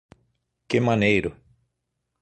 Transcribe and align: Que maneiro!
Que 0.69 0.79
maneiro! 0.87 1.31